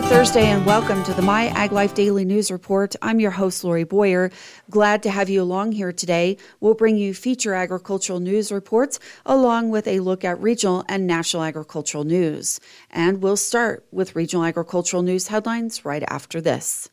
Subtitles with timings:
[0.00, 2.96] Good Thursday and welcome to the My Ag Life Daily News Report.
[3.02, 4.30] I'm your host, Lori Boyer.
[4.70, 6.38] Glad to have you along here today.
[6.58, 11.42] We'll bring you feature agricultural news reports along with a look at regional and national
[11.42, 12.60] agricultural news.
[12.90, 16.88] And we'll start with regional agricultural news headlines right after this.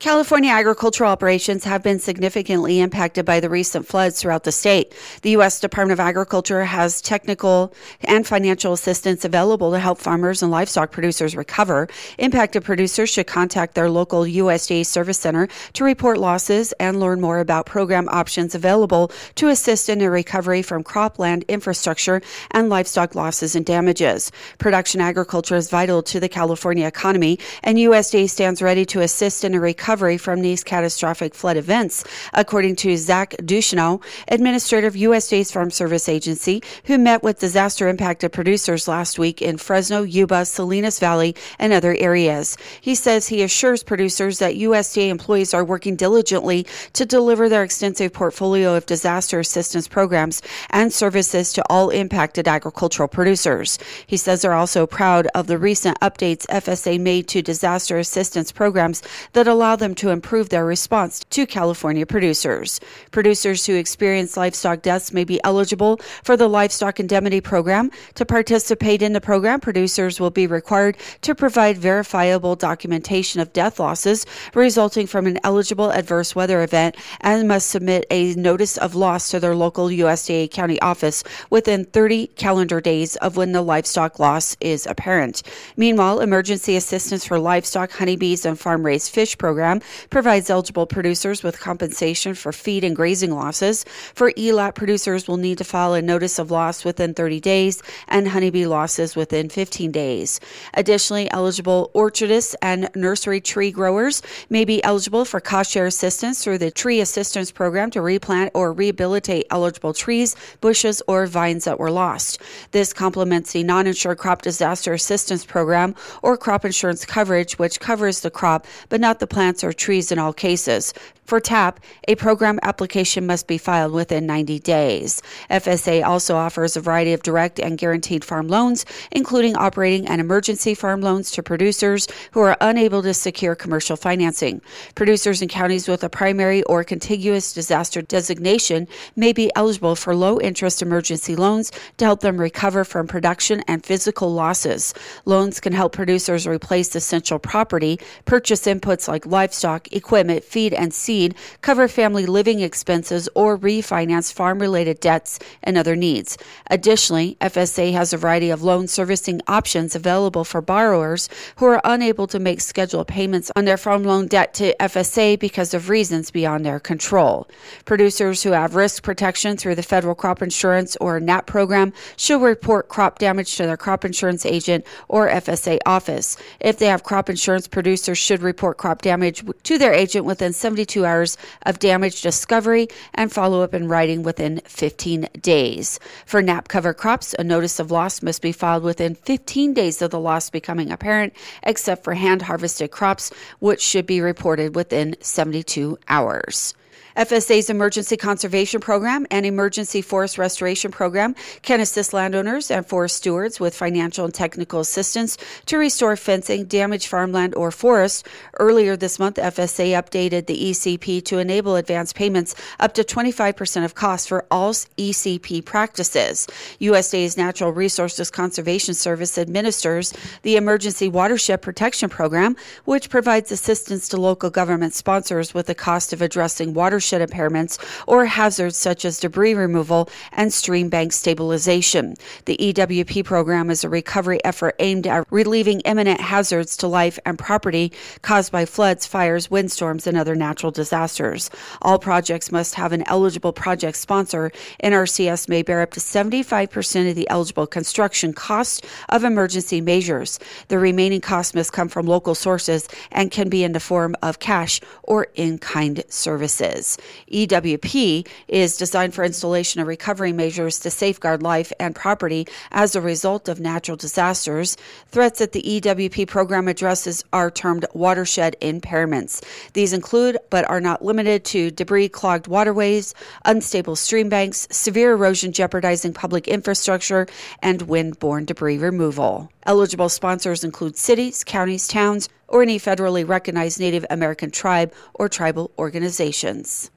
[0.04, 4.94] California agricultural operations have been significantly impacted by the recent floods throughout the state.
[5.22, 5.60] The U.S.
[5.60, 11.34] Department of Agriculture has technical and financial assistance available to help farmers and livestock producers
[11.34, 11.88] recover.
[12.18, 17.40] Impacted producers should contact their local USDA service center to report losses and learn more
[17.40, 23.56] about program options available to assist in a recovery from cropland infrastructure and livestock losses
[23.56, 24.30] and damages.
[24.58, 29.54] Production agriculture is vital to the California economy, and USDA stands ready to assist in
[29.54, 35.52] a recovery recovery from these catastrophic flood events, according to Zach Ducheneaux, administrator of USDA's
[35.52, 40.98] Farm Service Agency, who met with disaster impacted producers last week in Fresno, Yuba, Salinas
[40.98, 42.56] Valley, and other areas.
[42.80, 48.12] He says he assures producers that USDA employees are working diligently to deliver their extensive
[48.12, 53.78] portfolio of disaster assistance programs and services to all impacted agricultural producers.
[54.08, 59.00] He says they're also proud of the recent updates FSA made to disaster assistance programs
[59.34, 62.80] that allow them to improve their response to California producers.
[63.10, 67.90] Producers who experience livestock deaths may be eligible for the Livestock Indemnity Program.
[68.14, 73.78] To participate in the program, producers will be required to provide verifiable documentation of death
[73.78, 79.30] losses resulting from an eligible adverse weather event and must submit a notice of loss
[79.30, 84.56] to their local USDA county office within 30 calendar days of when the livestock loss
[84.62, 85.42] is apparent.
[85.76, 89.80] Meanwhile, Emergency Assistance for Livestock, Honeybees, and Farm Raised Fish Program program
[90.10, 93.84] provides eligible producers with compensation for feed and grazing losses.
[94.14, 98.28] For ELAP, producers will need to file a notice of loss within 30 days and
[98.28, 100.40] honeybee losses within 15 days.
[100.74, 106.58] Additionally, eligible orchardists and nursery tree growers may be eligible for cost share assistance through
[106.58, 111.90] the Tree Assistance Program to replant or rehabilitate eligible trees, bushes, or vines that were
[111.90, 112.40] lost.
[112.72, 118.20] This complements the non insured crop disaster assistance program or crop insurance coverage, which covers
[118.20, 120.92] the crop but not the plants or trees in all cases.
[121.26, 125.22] For TAP, a program application must be filed within 90 days.
[125.50, 130.74] FSA also offers a variety of direct and guaranteed farm loans, including operating and emergency
[130.74, 134.60] farm loans to producers who are unable to secure commercial financing.
[134.96, 138.86] Producers in counties with a primary or contiguous disaster designation
[139.16, 143.84] may be eligible for low interest emergency loans to help them recover from production and
[143.84, 144.92] physical losses.
[145.24, 151.34] Loans can help producers replace essential property, purchase inputs like livestock, equipment, feed, and seed
[151.60, 156.38] cover family living expenses, or refinance farm related debts and other needs.
[156.70, 162.26] Additionally, FSA has a variety of loan servicing options available for borrowers who are unable
[162.26, 166.64] to make scheduled payments on their farm loan debt to FSA because of reasons beyond
[166.64, 167.46] their control.
[167.84, 172.88] Producers who have risk protection through the federal crop insurance or NAP program should report
[172.88, 176.38] crop damage to their crop insurance agent or FSA office.
[176.60, 181.04] If they have crop insurance, producers should report crop damage to their agent within 72
[181.04, 185.98] hours of damage discovery and follow up in writing within 15 days.
[186.26, 190.10] For NAP cover crops, a notice of loss must be filed within 15 days of
[190.10, 191.32] the loss becoming apparent,
[191.62, 196.74] except for hand harvested crops, which should be reported within 72 hours.
[197.16, 203.60] FSA's Emergency Conservation Program and Emergency Forest Restoration Program can assist landowners and forest stewards
[203.60, 208.26] with financial and technical assistance to restore fencing, damaged farmland, or forest.
[208.58, 213.94] Earlier this month, FSA updated the ECP to enable advance payments up to 25% of
[213.94, 216.48] costs for all ECP practices.
[216.80, 220.12] USDA's Natural Resources Conservation Service administers
[220.42, 222.56] the Emergency Watershed Protection Program,
[222.86, 227.78] which provides assistance to local government sponsors with the cost of addressing watershed watershed impairments
[228.06, 232.14] or hazards such as debris removal and stream bank stabilization.
[232.46, 237.38] The EWP program is a recovery effort aimed at relieving imminent hazards to life and
[237.38, 237.92] property
[238.22, 241.50] caused by floods, fires, windstorms, and other natural disasters.
[241.82, 244.50] All projects must have an eligible project sponsor.
[244.82, 250.38] NRCS may bear up to 75% of the eligible construction cost of emergency measures.
[250.68, 254.38] The remaining costs must come from local sources and can be in the form of
[254.38, 256.93] cash or in kind services.
[257.30, 263.00] EWP is designed for installation of recovery measures to safeguard life and property as a
[263.00, 264.76] result of natural disasters.
[265.08, 269.42] Threats that the EWP program addresses are termed watershed impairments.
[269.72, 273.14] These include, but are not limited to, debris clogged waterways,
[273.44, 277.26] unstable stream banks, severe erosion jeopardizing public infrastructure,
[277.62, 279.50] and wind-borne debris removal.
[279.66, 285.70] Eligible sponsors include cities, counties, towns, or any federally recognized Native American tribe or tribal
[285.78, 286.90] organizations.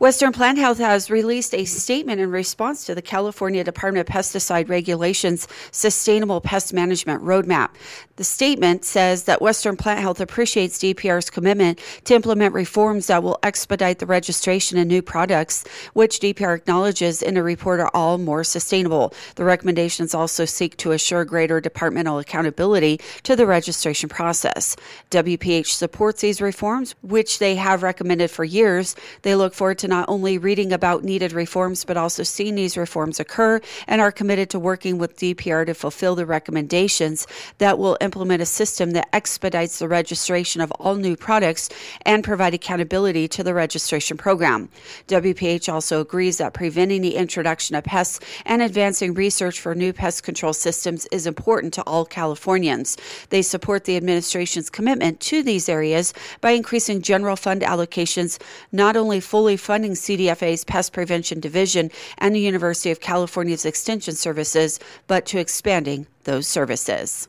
[0.00, 4.70] Western Plant Health has released a statement in response to the California Department of Pesticide
[4.70, 7.68] Regulations Sustainable Pest Management Roadmap.
[8.16, 13.38] The statement says that Western Plant Health appreciates DPR's commitment to implement reforms that will
[13.42, 18.42] expedite the registration of new products, which DPR acknowledges in a report are all more
[18.42, 19.12] sustainable.
[19.34, 24.76] The recommendations also seek to assure greater departmental accountability to the registration process.
[25.10, 28.96] WPH supports these reforms, which they have recommended for years.
[29.20, 33.20] They look forward to not only reading about needed reforms, but also seeing these reforms
[33.20, 37.26] occur and are committed to working with DPR to fulfill the recommendations
[37.58, 41.68] that will implement a system that expedites the registration of all new products
[42.06, 44.70] and provide accountability to the registration program.
[45.08, 50.22] WPH also agrees that preventing the introduction of pests and advancing research for new pest
[50.22, 52.96] control systems is important to all Californians.
[53.30, 58.40] They support the administration's commitment to these areas by increasing general fund allocations,
[58.70, 64.14] not only fully funding funding CDFA's Pest Prevention Division and the University of California's Extension
[64.14, 67.28] Services, but to expanding those services.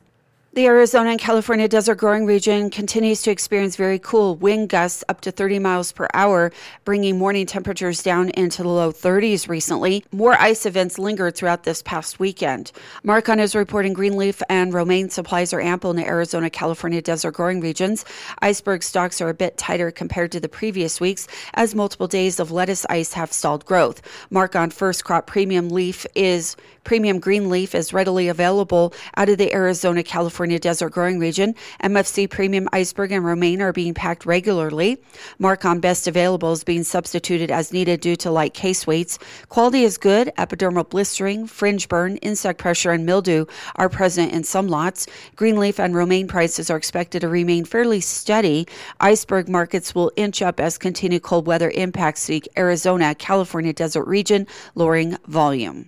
[0.53, 5.21] The Arizona and California desert growing region continues to experience very cool wind gusts up
[5.21, 6.51] to 30 miles per hour,
[6.83, 10.03] bringing morning temperatures down into the low 30s recently.
[10.11, 12.73] More ice events lingered throughout this past weekend.
[13.05, 17.61] Markon is reporting greenleaf and romaine supplies are ample in the Arizona California desert growing
[17.61, 18.03] regions.
[18.41, 22.51] Iceberg stocks are a bit tighter compared to the previous weeks as multiple days of
[22.51, 24.01] lettuce ice have stalled growth.
[24.29, 29.53] Markon first crop premium leaf is premium green leaf is readily available out of the
[29.53, 31.53] Arizona California California desert growing region.
[31.83, 34.97] MFC Premium Iceberg and Romaine are being packed regularly.
[35.39, 39.19] Markon Best Available is being substituted as needed due to light case weights.
[39.49, 40.31] Quality is good.
[40.39, 43.45] Epidermal blistering, fringe burn, insect pressure, and mildew
[43.75, 45.05] are present in some lots.
[45.35, 48.67] Greenleaf and Romaine prices are expected to remain fairly steady.
[48.99, 54.47] Iceberg markets will inch up as continued cold weather impacts the Arizona California desert region,
[54.73, 55.87] lowering volume.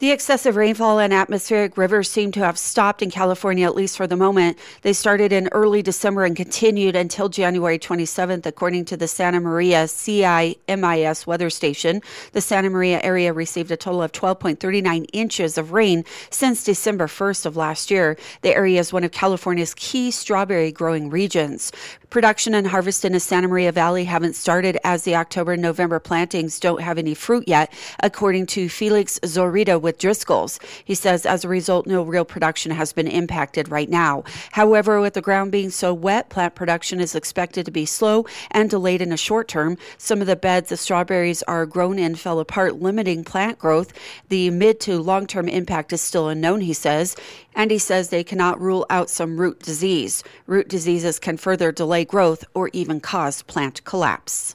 [0.00, 4.06] The excessive rainfall and atmospheric rivers seem to have stopped in California, at least for
[4.06, 4.58] the moment.
[4.80, 9.86] They started in early December and continued until January 27th, according to the Santa Maria
[9.86, 12.00] CIMIS weather station.
[12.32, 17.44] The Santa Maria area received a total of 12.39 inches of rain since December 1st
[17.44, 18.16] of last year.
[18.40, 21.72] The area is one of California's key strawberry growing regions.
[22.08, 26.00] Production and harvest in the Santa Maria Valley haven't started as the October and November
[26.00, 27.70] plantings don't have any fruit yet,
[28.02, 30.60] according to Felix Zorita with Driscoll's.
[30.84, 34.22] He says as a result, no real production has been impacted right now.
[34.52, 38.70] However, with the ground being so wet, plant production is expected to be slow and
[38.70, 39.76] delayed in the short term.
[39.98, 43.92] Some of the beds the strawberries are grown in fell apart, limiting plant growth.
[44.28, 47.16] The mid to long term impact is still unknown, he says.
[47.56, 50.22] And he says they cannot rule out some root disease.
[50.46, 54.54] Root diseases can further delay growth or even cause plant collapse.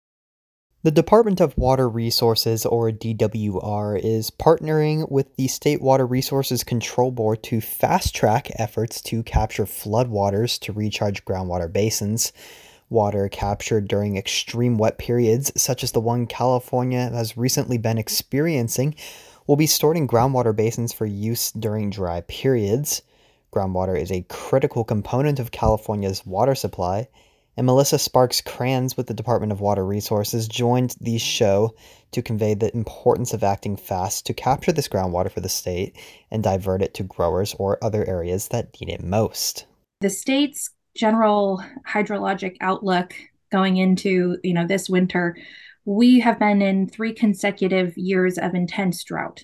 [0.83, 7.11] The Department of Water Resources, or DWR, is partnering with the State Water Resources Control
[7.11, 12.33] Board to fast track efforts to capture floodwaters to recharge groundwater basins.
[12.89, 18.95] Water captured during extreme wet periods, such as the one California has recently been experiencing,
[19.45, 23.03] will be stored in groundwater basins for use during dry periods.
[23.53, 27.07] Groundwater is a critical component of California's water supply
[27.57, 31.75] and Melissa Sparks Kranz with the Department of Water Resources joined the show
[32.11, 35.97] to convey the importance of acting fast to capture this groundwater for the state
[36.29, 39.65] and divert it to growers or other areas that need it most.
[40.01, 43.13] The state's general hydrologic outlook
[43.51, 45.37] going into, you know, this winter,
[45.85, 49.43] we have been in three consecutive years of intense drought.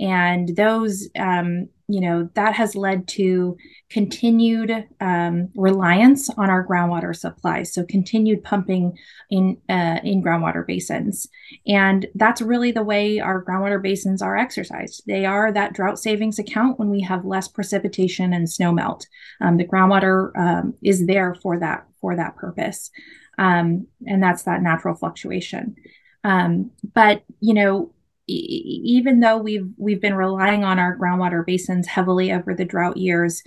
[0.00, 3.56] And those um, you know that has led to
[3.88, 7.62] continued um, reliance on our groundwater supply.
[7.62, 8.96] So continued pumping
[9.30, 11.26] in uh, in groundwater basins.
[11.66, 15.02] And that's really the way our groundwater basins are exercised.
[15.06, 19.06] They are that drought savings account when we have less precipitation and snow melt.
[19.40, 22.90] Um, the groundwater um, is there for that for that purpose.
[23.38, 25.76] Um, and that's that natural fluctuation.
[26.22, 27.92] Um, but you know
[28.28, 33.42] even though we've we've been relying on our groundwater basins heavily over the drought years,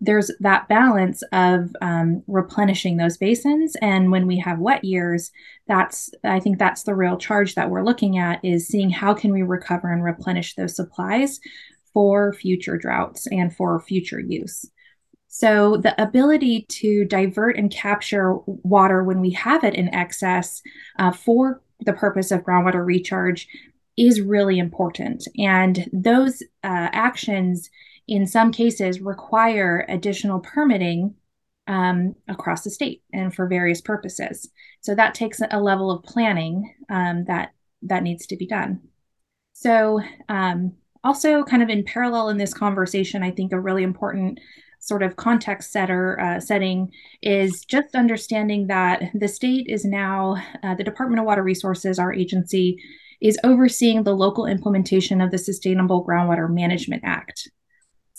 [0.00, 3.76] there's that balance of um, replenishing those basins.
[3.80, 5.30] And when we have wet years
[5.68, 9.32] that's i think that's the real charge that we're looking at is seeing how can
[9.32, 11.40] we recover and replenish those supplies
[11.96, 14.66] for future droughts and for future use.
[15.28, 20.60] So the ability to divert and capture water when we have it in excess
[20.98, 23.48] uh, for the purpose of groundwater recharge
[23.96, 25.26] is really important.
[25.38, 27.70] And those uh, actions,
[28.06, 31.14] in some cases, require additional permitting
[31.66, 34.48] um, across the state and for various purposes.
[34.80, 38.80] So that takes a level of planning um, that that needs to be done.
[39.52, 40.72] So um,
[41.02, 44.40] also, kind of in parallel in this conversation, I think a really important
[44.80, 50.74] sort of context setter uh, setting is just understanding that the state is now uh,
[50.74, 52.78] the Department of Water Resources, our agency,
[53.20, 57.50] is overseeing the local implementation of the Sustainable Groundwater Management Act.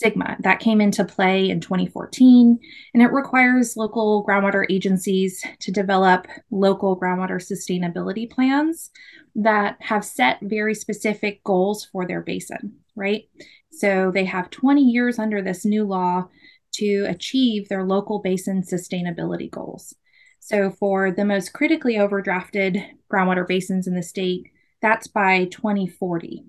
[0.04, 0.42] SGMA.
[0.44, 2.60] That came into play in 2014,
[2.94, 8.92] and it requires local groundwater agencies to develop local groundwater sustainability plans
[9.36, 13.24] that have set very specific goals for their basin, right?
[13.72, 16.28] So they have 20 years under this new law
[16.74, 19.96] to achieve their local basin sustainability goals.
[20.40, 24.52] So for the most critically overdrafted groundwater basins in the state,
[24.82, 26.46] that's by 2040.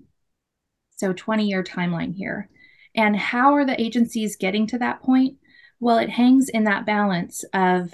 [0.96, 2.48] So 20 year timeline here.
[2.94, 5.36] And how are the agencies getting to that point?
[5.80, 7.92] Well, it hangs in that balance of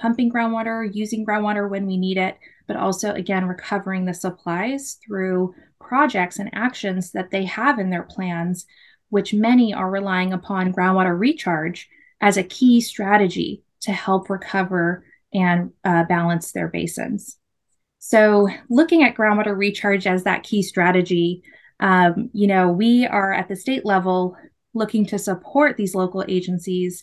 [0.00, 5.54] pumping groundwater, using groundwater when we need it, but also, again, recovering the supplies through
[5.80, 8.66] projects and actions that they have in their plans,
[9.10, 11.88] which many are relying upon groundwater recharge
[12.20, 17.36] as a key strategy to help recover and uh, balance their basins.
[18.06, 21.42] So, looking at groundwater recharge as that key strategy,
[21.80, 24.36] um, you know, we are at the state level
[24.74, 27.02] looking to support these local agencies,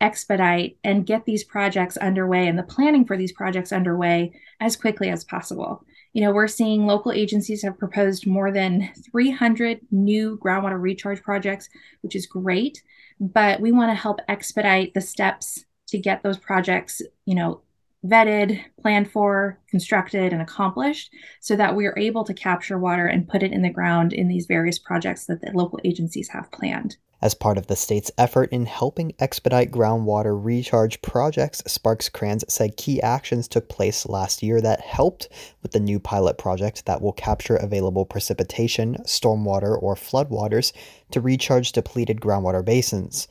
[0.00, 5.10] expedite, and get these projects underway and the planning for these projects underway as quickly
[5.10, 5.84] as possible.
[6.14, 11.68] You know, we're seeing local agencies have proposed more than 300 new groundwater recharge projects,
[12.00, 12.82] which is great,
[13.20, 17.60] but we want to help expedite the steps to get those projects, you know,
[18.04, 23.28] vetted, planned for, constructed, and accomplished so that we are able to capture water and
[23.28, 26.96] put it in the ground in these various projects that the local agencies have planned.
[27.20, 32.76] As part of the state's effort in helping expedite groundwater recharge projects, Sparks Kranz said
[32.76, 35.28] key actions took place last year that helped
[35.60, 40.72] with the new pilot project that will capture available precipitation, stormwater, or floodwaters
[41.10, 43.26] to recharge depleted groundwater basins.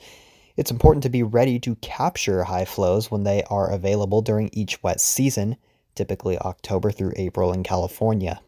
[0.58, 4.82] It's important to be ready to capture high flows when they are available during each
[4.82, 5.56] wet season,
[5.94, 8.42] typically October through April in California.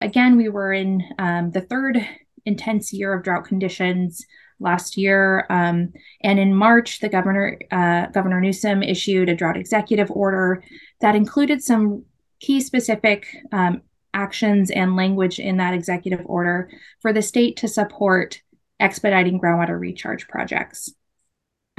[0.00, 1.98] Again, we were in um, the third
[2.46, 4.24] intense year of drought conditions
[4.58, 10.10] last year, um, and in March, the governor uh, Governor Newsom issued a drought executive
[10.10, 10.64] order
[11.02, 12.04] that included some
[12.40, 13.82] key specific um,
[14.14, 16.70] actions and language in that executive order
[17.02, 18.40] for the state to support
[18.80, 20.90] expediting groundwater recharge projects.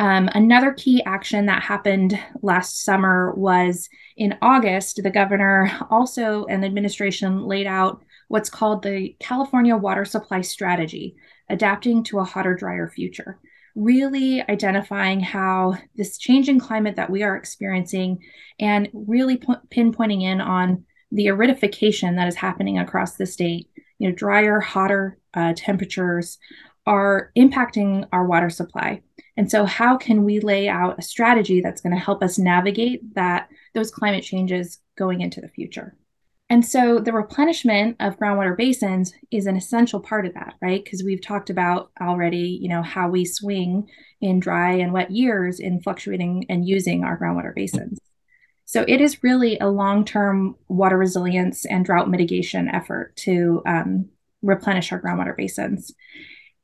[0.02, 6.66] Um, another key action that happened last summer was in August, the governor also and
[6.66, 11.16] administration laid out what's called the California Water Supply Strategy,
[11.50, 13.38] adapting to a hotter, drier future.
[13.76, 18.24] Really identifying how this changing climate that we are experiencing
[18.60, 24.16] and really pinpointing in on the aridification that is happening across the state, you know,
[24.16, 26.40] drier, hotter uh, temperatures
[26.86, 29.02] are impacting our water supply.
[29.38, 33.16] And so how can we lay out a strategy that's going to help us navigate
[33.16, 35.96] that those climate changes going into the future?
[36.50, 40.84] And so the replenishment of groundwater basins is an essential part of that, right?
[40.84, 43.88] Because we've talked about already, you know, how we swing
[44.20, 48.00] in dry and wet years in fluctuating and using our groundwater basins.
[48.66, 54.10] So it is really a long-term water resilience and drought mitigation effort to um,
[54.42, 55.94] replenish our groundwater basins.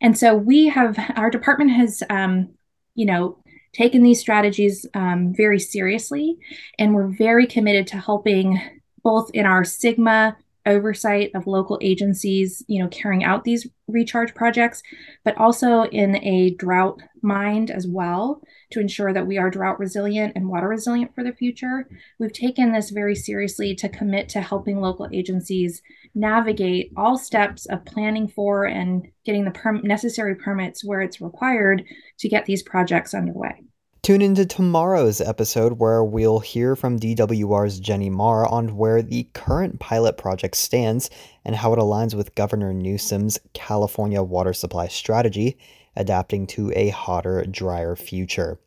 [0.02, 2.50] And so we have our department has, um,
[2.96, 3.38] you know,
[3.74, 6.38] taken these strategies um, very seriously,
[6.80, 8.60] and we're very committed to helping
[9.04, 10.36] both in our SGMA
[10.68, 14.84] oversight of local agencies, you know, carrying out these recharge projects,
[15.24, 20.34] but also in a drought mind as well to ensure that we are drought resilient
[20.36, 21.88] and water resilient for the future.
[22.20, 25.82] We've taken this very seriously to commit to helping local agencies
[26.14, 31.84] navigate all steps of planning for and getting the per- necessary permits where it's required
[32.20, 33.67] to get these projects underway.
[34.08, 39.82] Tune into tomorrow's episode where we'll hear from DWR's Jenny Marr on where the current
[39.82, 41.10] pilot project stands
[41.44, 45.58] and how it aligns with Governor Newsom's California water supply strategy,
[45.98, 48.58] adapting to a hotter, drier future.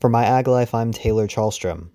[0.00, 1.90] For my Ag Life, I'm Taylor Chalstrom.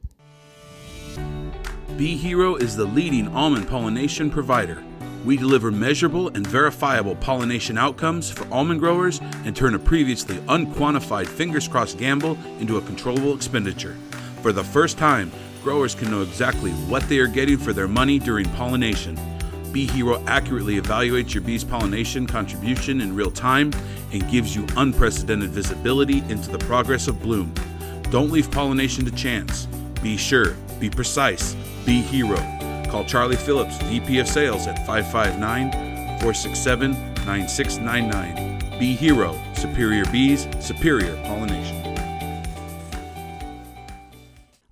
[1.98, 4.82] Bee Hero is the leading almond pollination provider
[5.27, 11.27] we deliver measurable and verifiable pollination outcomes for almond growers and turn a previously unquantified
[11.27, 13.98] fingers crossed gamble into a controllable expenditure.
[14.41, 15.29] For the first time,
[15.63, 19.19] growers can know exactly what they are getting for their money during pollination.
[19.74, 23.74] Bee Hero accurately evaluates your bee's pollination contribution in real time
[24.13, 27.53] and gives you unprecedented visibility into the progress of bloom.
[28.12, 29.65] Don't leave pollination to chance.
[30.01, 31.53] Be sure, be precise,
[31.86, 32.56] be hero.
[32.89, 36.91] Call Charlie Phillips, VP of Sales at 559 467
[37.25, 38.79] 9699.
[38.79, 41.76] Bee Hero, Superior Bees, Superior Pollination.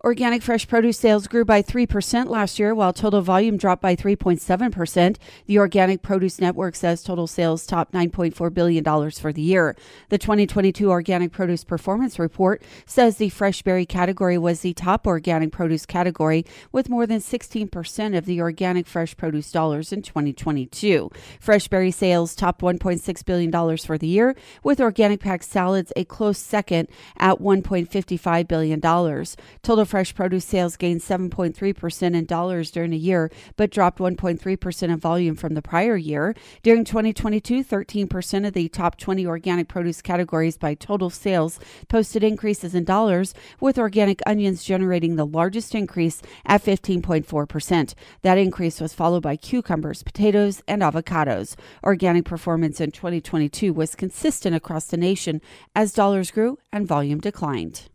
[0.06, 5.18] Organic fresh produce sales grew by 3% last year, while total volume dropped by 3.7%.
[5.48, 9.76] The Organic Produce Network says total sales topped $9.4 billion for the year.
[10.10, 15.52] The 2022 Organic Produce Performance Report says the fresh berry category was the top organic
[15.52, 21.10] produce category, with more than 16% of the organic fresh produce dollars in 2022.
[21.40, 26.38] Fresh berry sales topped $1.6 billion for the year, with organic packed salads a close
[26.38, 28.80] second at $1.55 billion.
[29.64, 34.98] Total fresh produce sales gained 7.3% in dollars during a year, but dropped 1.3% in
[34.98, 36.36] volume from the prior year.
[36.64, 42.76] During 2022, 13% of the top 20 organic produce categories by total sales posted increases
[42.76, 47.94] in dollars, with organic onions generating the largest increase at 15.4%.
[48.22, 51.56] That increase was followed by cucumbers, potatoes, and avocados.
[51.86, 55.40] Organic performance in 2022 was consistent across the nation
[55.74, 57.88] as dollars grew and volume declined.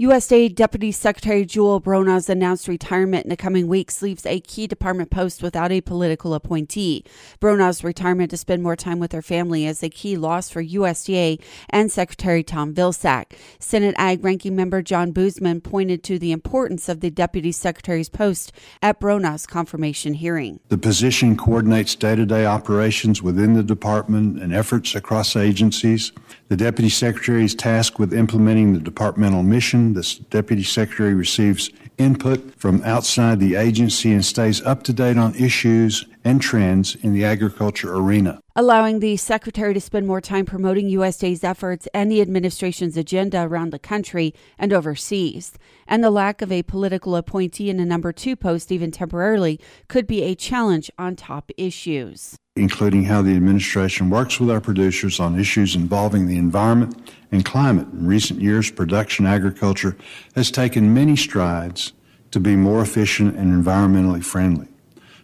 [0.00, 5.10] USDA Deputy Secretary Jewel Bronaugh's announced retirement in the coming weeks leaves a key department
[5.10, 7.04] post without a political appointee.
[7.38, 11.40] Bronaugh's retirement to spend more time with her family is a key loss for USDA
[11.68, 13.32] and Secretary Tom Vilsack.
[13.58, 18.52] Senate Ag Ranking Member John Boozman pointed to the importance of the Deputy Secretary's post
[18.80, 20.60] at Bronaugh's confirmation hearing.
[20.68, 26.12] The position coordinates day to day operations within the department and efforts across agencies.
[26.50, 32.56] The Deputy Secretary is tasked with implementing the departmental mission the Deputy Secretary receives input
[32.56, 37.24] from outside the agency and stays up to date on issues and trends in the
[37.24, 38.40] agriculture arena.
[38.56, 43.70] Allowing the Secretary to spend more time promoting USDA's efforts and the administration's agenda around
[43.70, 45.52] the country and overseas.
[45.90, 50.06] And the lack of a political appointee in a number two post, even temporarily, could
[50.06, 55.38] be a challenge on top issues including how the administration works with our producers on
[55.38, 57.86] issues involving the environment and climate.
[57.92, 59.96] In recent years, production agriculture
[60.34, 61.92] has taken many strides
[62.32, 64.68] to be more efficient and environmentally friendly.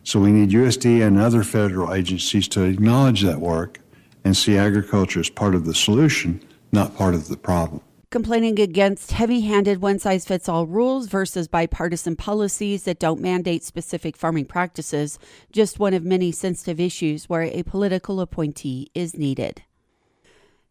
[0.02, 3.80] So we need USDA and other federal agencies to acknowledge that work
[4.24, 6.40] and see agriculture as part of the solution,
[6.72, 11.48] not part of the problem complaining against heavy handed one size fits all rules versus
[11.48, 15.18] bipartisan policies that don't mandate specific farming practices,
[15.52, 19.62] just one of many sensitive issues where a political appointee is needed.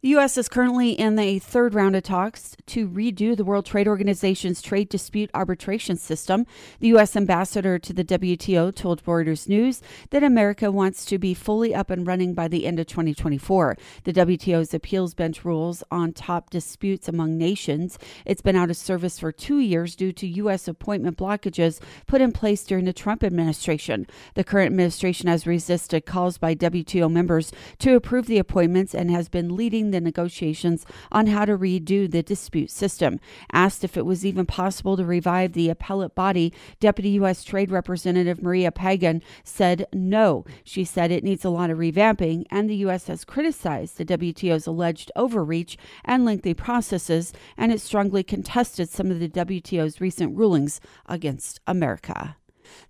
[0.05, 0.37] The U.S.
[0.37, 4.87] is currently in the third round of talks to redo the World Trade Organization's trade
[4.87, 6.45] dispute arbitration system.
[6.79, 7.15] The U.S.
[7.15, 12.05] ambassador to the WTO told Reuters News that America wants to be fully up and
[12.05, 13.77] running by the end of 2024.
[14.03, 17.97] The WTO's appeals bench rules on top disputes among nations.
[18.27, 20.67] It's been out of service for two years due to U.S.
[20.67, 24.05] appointment blockages put in place during the Trump administration.
[24.35, 29.29] The current administration has resisted calls by WTO members to approve the appointments and has
[29.29, 33.19] been leading the negotiations on how to redo the dispute system.
[33.53, 37.43] Asked if it was even possible to revive the appellate body, Deputy U.S.
[37.43, 40.45] Trade Representative Maria Pagan said no.
[40.63, 43.07] She said it needs a lot of revamping, and the U.S.
[43.07, 49.19] has criticized the WTO's alleged overreach and lengthy processes, and it strongly contested some of
[49.19, 52.35] the WTO's recent rulings against America.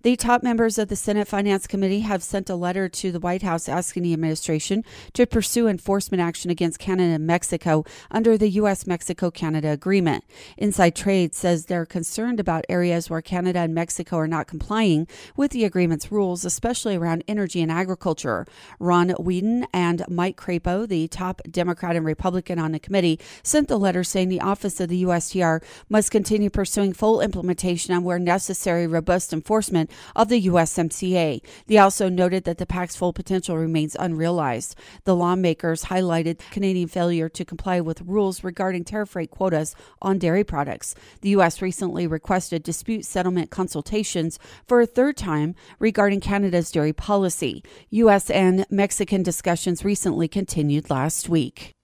[0.02, 3.42] The top members of the Senate Finance Committee have sent a letter to the White
[3.42, 8.88] House asking the administration to pursue enforcement action against Canada and Mexico under the U.S.
[8.88, 10.24] Mexico Canada Agreement.
[10.58, 15.52] Inside Trade says they're concerned about areas where Canada and Mexico are not complying with
[15.52, 18.46] the agreement's rules, especially around energy and agriculture.
[18.80, 23.80] Ron Wyden and Mike Crapo, the top Democrat and Republican on the committee, sent the
[23.80, 28.88] letter saying the Office of the USTR must continue pursuing full implementation and, where necessary,
[28.88, 29.75] robust enforcement
[30.16, 31.42] of the USMCA.
[31.68, 34.76] They also noted that the pact's full potential remains unrealized.
[35.04, 40.44] The lawmakers highlighted Canadian failure to comply with rules regarding tariff rate quotas on dairy
[40.44, 40.96] products.
[41.22, 41.62] The U.S.
[41.62, 47.64] recently requested dispute settlement consultations for a third time regarding Canada's dairy policy.
[47.90, 48.30] U.S.
[48.30, 51.75] and Mexican discussions recently continued last week.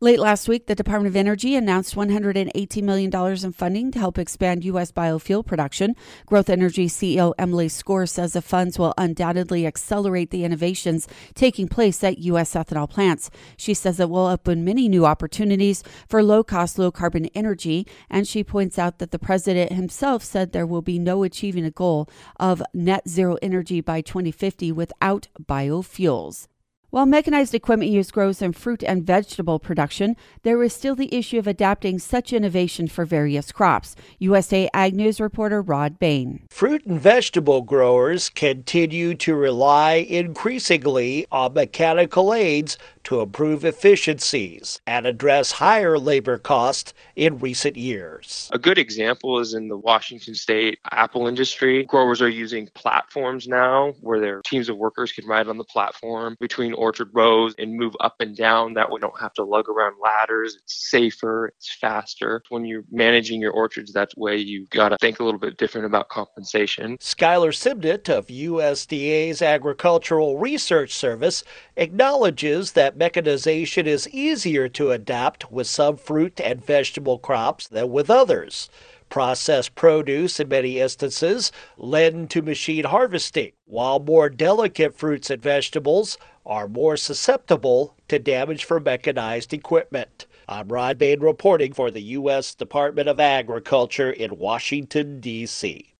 [0.00, 3.12] Late last week, the Department of Energy announced $118 million
[3.44, 4.92] in funding to help expand U.S.
[4.92, 5.96] biofuel production.
[6.24, 12.04] Growth Energy CEO Emily Skor says the funds will undoubtedly accelerate the innovations taking place
[12.04, 12.54] at U.S.
[12.54, 13.28] ethanol plants.
[13.56, 17.84] She says it will open many new opportunities for low cost, low carbon energy.
[18.08, 21.72] And she points out that the president himself said there will be no achieving a
[21.72, 22.08] goal
[22.38, 26.46] of net zero energy by 2050 without biofuels.
[26.90, 31.38] While mechanized equipment use grows in fruit and vegetable production, there is still the issue
[31.38, 33.94] of adapting such innovation for various crops.
[34.20, 36.46] USA Ag News reporter Rod Bain.
[36.48, 45.06] Fruit and vegetable growers continue to rely increasingly on mechanical aids to improve efficiencies and
[45.06, 48.50] address higher labor costs in recent years.
[48.52, 51.84] A good example is in the Washington state apple industry.
[51.84, 56.36] Growers are using platforms now where their teams of workers can ride on the platform
[56.38, 58.74] between orchard rows and move up and down.
[58.74, 60.56] That way, don't have to lug around ladders.
[60.56, 62.42] It's safer, it's faster.
[62.50, 65.86] When you're managing your orchards that way, you've got to think a little bit different
[65.86, 66.98] about compensation.
[66.98, 71.42] Skyler Simnitt of USDA's Agricultural Research Service
[71.78, 78.10] acknowledges that mechanization is easier to adapt with some fruit and vegetable crops than with
[78.10, 78.68] others.
[79.08, 86.18] Processed produce, in many instances, lend to machine harvesting, while more delicate fruits and vegetables
[86.44, 90.26] are more susceptible to damage from mechanized equipment.
[90.46, 92.54] I'm Rod Bain reporting for the U.S.
[92.54, 95.94] Department of Agriculture in Washington, D.C.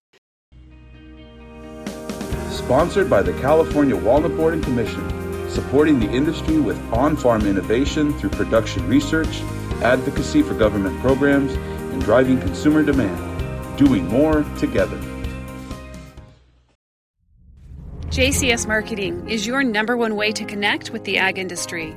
[2.51, 5.18] Sponsored by the California Walnut Board and Commission
[5.49, 9.43] supporting the industry with on farm innovation through production research,
[9.83, 13.79] advocacy for government programs, and driving consumer demand.
[13.79, 14.99] Doing more together.
[18.11, 21.97] JCS Marketing is your number one way to connect with the ag industry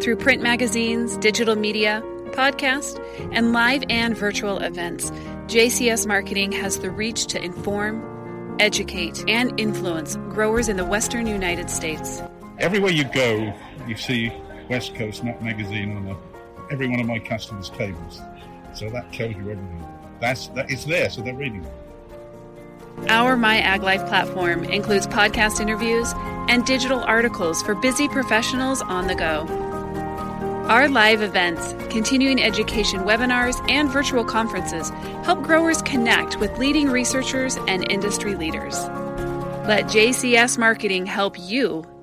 [0.00, 2.02] through print magazines, digital media,
[2.32, 3.00] podcast,
[3.32, 5.10] and live and virtual events.
[5.46, 11.70] JCS Marketing has the reach to inform, educate, and influence growers in the western United
[11.70, 12.20] States.
[12.64, 13.52] Everywhere you go,
[13.86, 14.32] you see
[14.70, 18.22] West Coast Nut Magazine on a, every one of my customers' tables.
[18.72, 19.86] So that tells you everything.
[20.18, 23.10] That's that it's there, so they're reading it.
[23.10, 26.14] Our My Ag Life platform includes podcast interviews
[26.48, 29.46] and digital articles for busy professionals on the go.
[30.66, 34.88] Our live events, continuing education webinars, and virtual conferences
[35.22, 38.82] help growers connect with leading researchers and industry leaders.
[39.68, 41.84] Let JCS Marketing help you